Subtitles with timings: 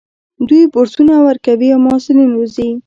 [0.47, 2.69] دوی بورسونه ورکوي او محصلین روزي.